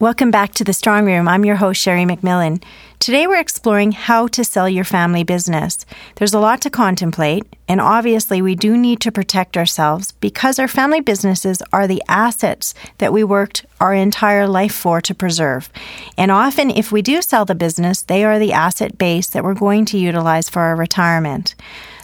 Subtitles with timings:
[0.00, 1.26] Welcome back to the Strong Room.
[1.26, 2.62] I'm your host, Sherry MacMillan.
[3.00, 5.84] Today we're exploring how to sell your family business.
[6.14, 10.68] There's a lot to contemplate, and obviously we do need to protect ourselves because our
[10.68, 15.68] family businesses are the assets that we worked our entire life for to preserve.
[16.16, 19.54] And often, if we do sell the business, they are the asset base that we're
[19.54, 21.56] going to utilize for our retirement.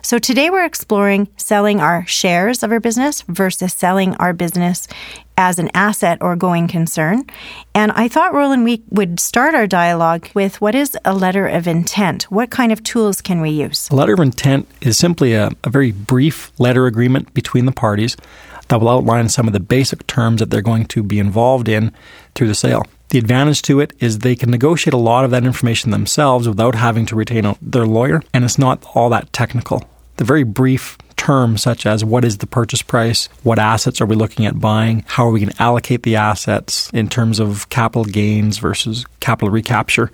[0.05, 4.87] So today we're exploring selling our shares of our business versus selling our business
[5.39, 7.25] as an asset or going concern.
[7.75, 11.67] And I thought, Roland, we would start our dialogue with what is a letter of
[11.67, 12.25] intent?
[12.25, 13.89] What kind of tools can we use?
[13.89, 18.15] A letter of intent is simply a, a very brief letter agreement between the parties
[18.69, 21.93] that will outline some of the basic terms that they're going to be involved in
[22.35, 22.83] through the sale.
[23.09, 26.75] The advantage to it is they can negotiate a lot of that information themselves without
[26.75, 29.83] having to retain their lawyer, and it's not all that technical
[30.17, 34.17] the very brief terms such as what is the purchase price, what assets are we
[34.17, 38.05] looking at buying, how are we going to allocate the assets in terms of capital
[38.05, 40.11] gains versus capital recapture.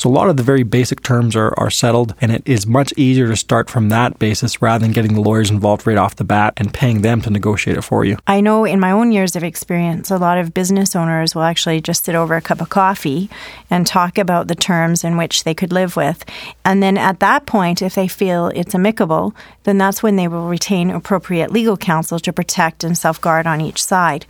[0.00, 2.94] So a lot of the very basic terms are, are settled, and it is much
[2.96, 6.24] easier to start from that basis rather than getting the lawyers involved right off the
[6.24, 8.16] bat and paying them to negotiate it for you.
[8.26, 11.82] I know in my own years of experience, a lot of business owners will actually
[11.82, 13.28] just sit over a cup of coffee
[13.68, 16.24] and talk about the terms in which they could live with.
[16.64, 20.48] And then at that point, if they feel it's amicable, then that's when they will
[20.48, 24.24] retain appropriate legal counsel to protect and self-guard on each side.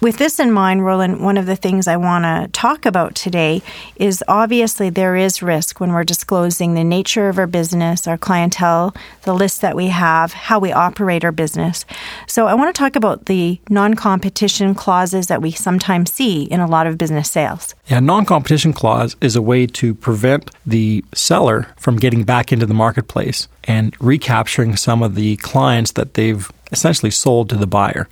[0.00, 3.62] With this in mind, Roland, one of the things I want to talk about today
[3.96, 8.94] is obviously there is risk when we're disclosing the nature of our business, our clientele,
[9.22, 11.84] the list that we have, how we operate our business.
[12.28, 16.60] So I want to talk about the non competition clauses that we sometimes see in
[16.60, 17.74] a lot of business sales.
[17.88, 22.66] Yeah, non competition clause is a way to prevent the seller from getting back into
[22.66, 28.06] the marketplace and recapturing some of the clients that they've essentially sold to the buyer.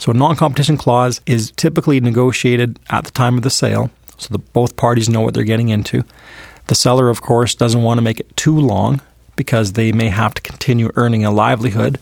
[0.00, 4.52] So a non-competition clause is typically negotiated at the time of the sale, so that
[4.54, 6.04] both parties know what they're getting into.
[6.68, 9.02] The seller, of course, doesn't want to make it too long
[9.36, 11.98] because they may have to continue earning a livelihood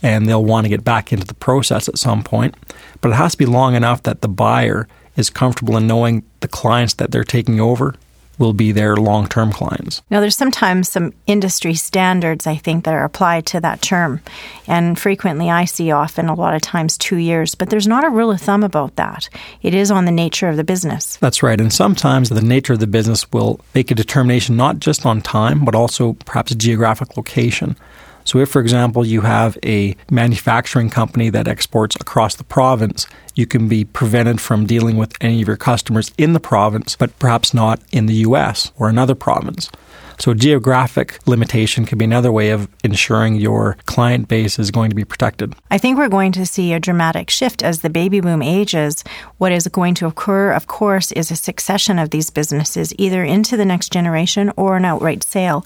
[0.00, 2.54] and they'll want to get back into the process at some point.
[3.00, 4.86] But it has to be long enough that the buyer
[5.16, 7.94] is comfortable in knowing the clients that they're taking over
[8.38, 10.02] will be their long term clients.
[10.10, 14.20] Now, there's sometimes some industry standards, I think, that are applied to that term.
[14.66, 18.10] And frequently I see often, a lot of times, two years, but there's not a
[18.10, 19.28] rule of thumb about that.
[19.62, 21.16] It is on the nature of the business.
[21.16, 21.60] That's right.
[21.60, 25.64] And sometimes the nature of the business will make a determination not just on time,
[25.64, 27.76] but also perhaps geographic location.
[28.24, 33.46] So, if, for example, you have a manufacturing company that exports across the province, you
[33.46, 37.52] can be prevented from dealing with any of your customers in the province, but perhaps
[37.52, 39.70] not in the US or another province.
[40.18, 44.96] So, geographic limitation can be another way of ensuring your client base is going to
[44.96, 45.54] be protected.
[45.70, 49.04] I think we're going to see a dramatic shift as the baby boom ages.
[49.38, 53.56] What is going to occur, of course, is a succession of these businesses, either into
[53.56, 55.64] the next generation or an outright sale.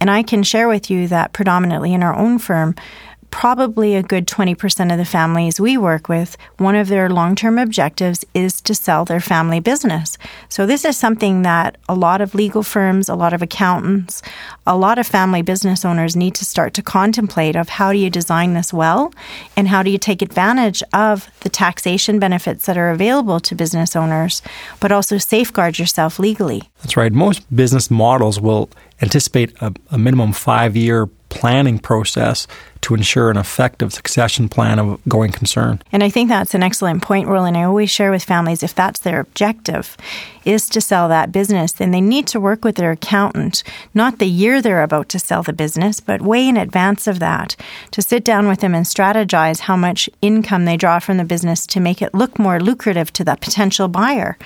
[0.00, 2.74] And I can share with you that predominantly in our own firm,
[3.30, 7.58] probably a good 20% of the families we work with, one of their long term
[7.58, 10.18] objectives is to sell their family business.
[10.48, 14.22] So, this is something that a lot of legal firms, a lot of accountants,
[14.66, 18.10] a lot of family business owners need to start to contemplate of how do you
[18.10, 19.12] design this well
[19.56, 23.96] and how do you take advantage of the taxation benefits that are available to business
[23.96, 24.42] owners,
[24.80, 26.62] but also safeguard yourself legally.
[26.82, 27.12] That's right.
[27.12, 28.70] Most business models will
[29.02, 32.46] anticipate a, a minimum five year planning process
[32.82, 35.82] to ensure an effective succession plan of going concern.
[35.92, 37.56] And I think that's an excellent point, Roland.
[37.56, 39.96] I always share with families if that's their objective
[40.44, 44.26] is to sell that business, then they need to work with their accountant, not the
[44.26, 47.54] year they're about to sell the business, but way in advance of that,
[47.90, 51.66] to sit down with them and strategize how much income they draw from the business
[51.66, 54.38] to make it look more lucrative to the potential buyer.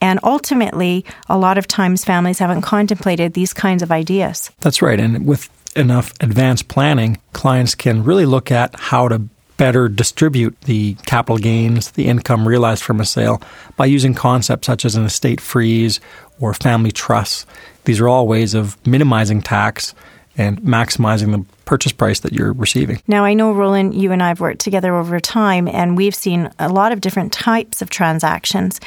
[0.00, 4.50] And ultimately, a lot of times families haven't contemplated these kinds of ideas.
[4.60, 4.98] That's right.
[4.98, 9.18] And with enough advanced planning, clients can really look at how to
[9.56, 13.40] better distribute the capital gains, the income realized from a sale
[13.76, 16.00] by using concepts such as an estate freeze
[16.40, 17.46] or family trusts.
[17.84, 19.94] These are all ways of minimizing tax
[20.36, 23.00] and maximizing the purchase price that you're receiving.
[23.06, 26.50] Now, I know, Roland, you and I have worked together over time, and we've seen
[26.58, 28.80] a lot of different types of transactions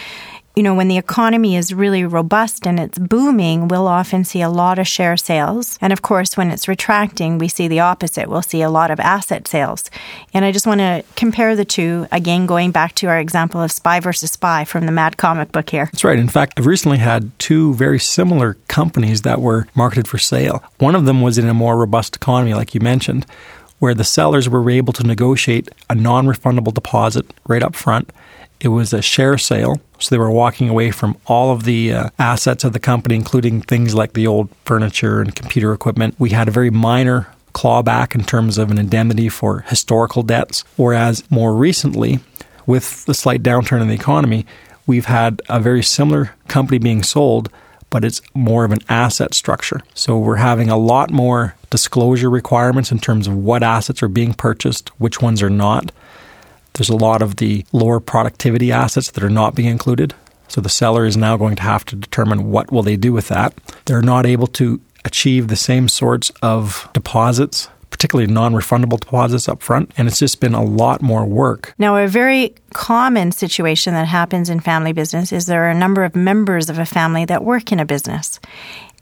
[0.55, 4.49] you know, when the economy is really robust and it's booming, we'll often see a
[4.49, 5.77] lot of share sales.
[5.81, 8.29] And of course, when it's retracting, we see the opposite.
[8.29, 9.89] We'll see a lot of asset sales.
[10.33, 13.71] And I just want to compare the two, again, going back to our example of
[13.71, 15.89] spy versus spy from the Mad comic book here.
[15.91, 16.17] That's right.
[16.17, 20.63] In fact, I've recently had two very similar companies that were marketed for sale.
[20.79, 23.25] One of them was in a more robust economy, like you mentioned,
[23.79, 28.09] where the sellers were able to negotiate a non refundable deposit right up front
[28.65, 29.79] it was a share sale.
[29.99, 33.61] So they were walking away from all of the uh, assets of the company, including
[33.61, 36.15] things like the old furniture and computer equipment.
[36.17, 41.23] We had a very minor clawback in terms of an indemnity for historical debts, whereas
[41.29, 42.19] more recently,
[42.65, 44.45] with the slight downturn in the economy,
[44.87, 47.49] we've had a very similar company being sold,
[47.91, 49.79] but it's more of an asset structure.
[49.93, 54.33] So we're having a lot more disclosure requirements in terms of what assets are being
[54.33, 55.91] purchased, which ones are not.
[56.75, 60.13] There's a lot of the lower productivity assets that are not being included.
[60.47, 63.29] So the seller is now going to have to determine what will they do with
[63.29, 63.53] that.
[63.85, 69.63] They're not able to achieve the same sorts of deposits particularly non refundable deposits up
[69.63, 69.89] front.
[69.97, 71.73] And it's just been a lot more work.
[71.77, 76.03] Now, a very common situation that happens in family business is there are a number
[76.03, 78.41] of members of a family that work in a business.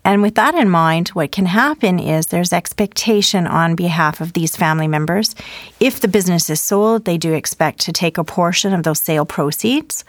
[0.06, 4.56] And with that in mind, what can happen is there's expectation on behalf of these
[4.56, 5.36] family members.
[5.80, 9.26] If the business is sold, they do expect to take a portion of those sale
[9.26, 10.04] proceeds.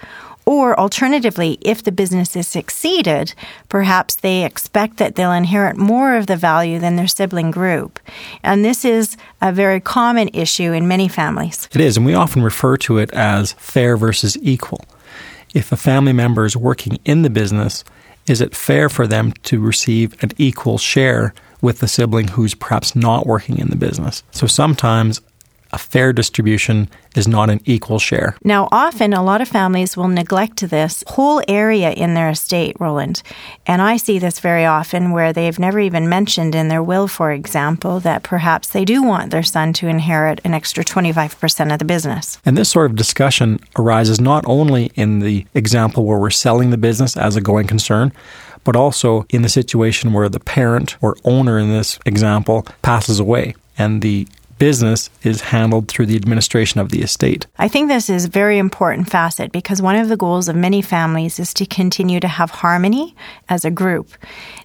[0.46, 3.34] Or alternatively, if the business is succeeded,
[3.70, 7.98] perhaps they expect that they'll inherit more of the value than their sibling group.
[8.42, 11.66] And this is a very common issue in many families.
[11.72, 14.84] It is, and we often refer to it as fair versus equal.
[15.54, 17.84] If a family member is working in the business,
[18.26, 22.94] is it fair for them to receive an equal share with the sibling who's perhaps
[22.94, 24.22] not working in the business?
[24.30, 25.20] So sometimes
[25.74, 28.36] a fair distribution is not an equal share.
[28.44, 33.22] Now, often a lot of families will neglect this whole area in their estate, Roland.
[33.66, 37.32] And I see this very often where they've never even mentioned in their will, for
[37.32, 41.84] example, that perhaps they do want their son to inherit an extra 25% of the
[41.84, 42.38] business.
[42.44, 46.78] And this sort of discussion arises not only in the example where we're selling the
[46.78, 48.12] business as a going concern,
[48.62, 53.54] but also in the situation where the parent or owner in this example passes away
[53.76, 54.28] and the
[54.58, 57.46] business is handled through the administration of the estate.
[57.58, 60.82] I think this is a very important facet because one of the goals of many
[60.82, 63.14] families is to continue to have harmony
[63.48, 64.10] as a group.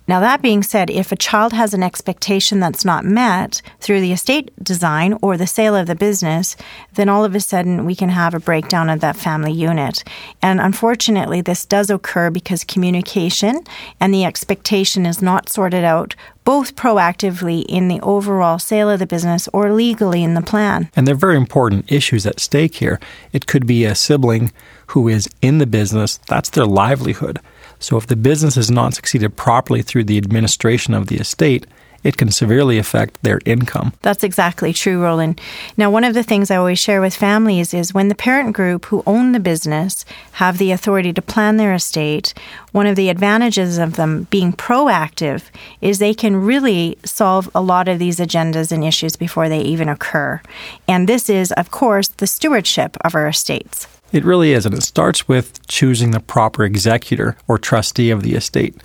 [0.08, 4.12] Now, that being said, if a child has an expectation that's not met through the
[4.12, 6.56] estate design or the sale of the business,
[6.96, 10.04] then all of a sudden we can have a breakdown of that family unit.
[10.42, 13.64] And unfortunately, this does occur because communication
[14.00, 16.16] and the expectation is not sorted out
[16.50, 20.90] both proactively in the overall sale of the business or legally in the plan.
[20.96, 23.00] And they're very important issues at stake here.
[23.32, 24.52] It could be a sibling
[24.88, 27.40] who is in the business, that's their livelihood.
[27.78, 31.68] So if the business has not succeeded properly through the administration of the estate,
[32.04, 33.94] it can severely affect their income.
[34.02, 35.40] That's exactly true, Roland.
[35.78, 38.86] Now, one of the things I always share with families is when the parent group
[38.86, 42.34] who own the business have the authority to plan their estate,
[42.72, 45.44] one of the advantages of them being proactive
[45.82, 49.90] is they can really solve a lot of these agendas and issues before they even
[49.90, 50.42] occur.
[50.88, 53.88] And this is, of course, the stewardship of our estates.
[54.12, 58.34] It really is, and it starts with choosing the proper executor or trustee of the
[58.34, 58.76] estate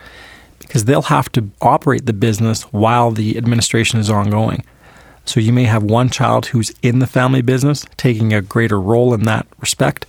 [0.66, 4.64] because they'll have to operate the business while the administration is ongoing.
[5.24, 9.14] So you may have one child who's in the family business taking a greater role
[9.14, 10.06] in that respect.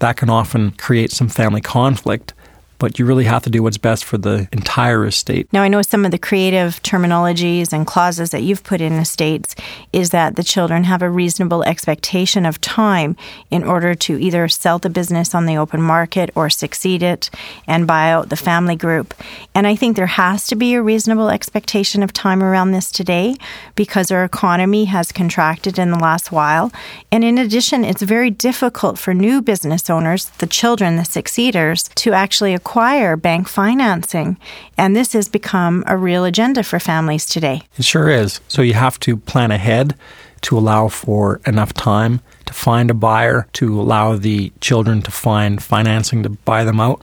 [0.00, 2.34] That can often create some family conflict
[2.78, 5.48] but you really have to do what's best for the entire estate.
[5.52, 9.54] Now, I know some of the creative terminologies and clauses that you've put in estates
[9.92, 13.16] is that the children have a reasonable expectation of time
[13.50, 17.30] in order to either sell the business on the open market or succeed it
[17.66, 19.14] and buy out the family group.
[19.54, 23.36] And I think there has to be a reasonable expectation of time around this today
[23.74, 26.72] because our economy has contracted in the last while.
[27.10, 32.12] And in addition, it's very difficult for new business owners, the children, the succeeders, to
[32.12, 34.36] actually acquire bank financing.
[34.76, 37.62] And this has become a real agenda for families today.
[37.78, 38.40] It sure is.
[38.48, 39.94] So you have to plan ahead
[40.42, 45.62] to allow for enough time to find a buyer, to allow the children to find
[45.62, 47.02] financing to buy them out.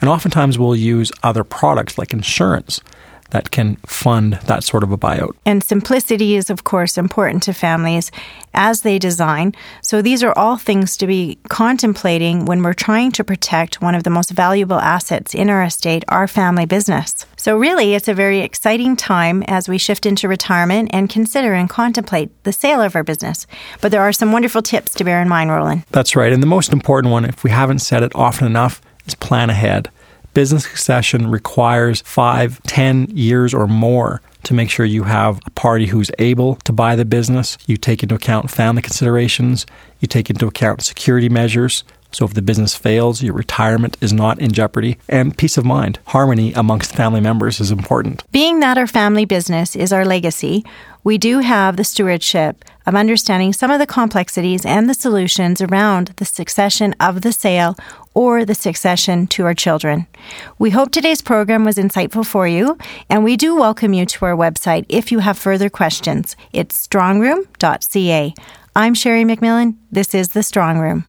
[0.00, 2.80] And oftentimes we'll use other products like insurance
[3.32, 5.34] that can fund that sort of a buyout.
[5.44, 8.10] And simplicity is, of course, important to families
[8.54, 9.54] as they design.
[9.82, 14.04] So these are all things to be contemplating when we're trying to protect one of
[14.04, 17.26] the most valuable assets in our estate, our family business.
[17.36, 21.68] So, really, it's a very exciting time as we shift into retirement and consider and
[21.68, 23.46] contemplate the sale of our business.
[23.80, 25.84] But there are some wonderful tips to bear in mind, Roland.
[25.90, 26.32] That's right.
[26.32, 29.90] And the most important one, if we haven't said it often enough, is plan ahead
[30.34, 35.86] business succession requires five, ten years or more to make sure you have a party
[35.86, 37.56] who's able to buy the business.
[37.66, 39.66] You take into account family considerations,
[40.00, 44.38] you take into account security measures, So if the business fails, your retirement is not
[44.38, 48.22] in jeopardy, and peace of mind, harmony amongst family members is important.
[48.30, 50.64] Being that our family business is our legacy,
[51.04, 56.08] we do have the stewardship of understanding some of the complexities and the solutions around
[56.16, 57.76] the succession of the sale
[58.14, 60.06] or the succession to our children.
[60.58, 62.76] We hope today's program was insightful for you,
[63.08, 66.36] and we do welcome you to our website if you have further questions.
[66.52, 68.34] It's strongroom.ca.
[68.76, 69.76] I'm Sherry MacMillan.
[69.90, 71.06] This is The Strong Room.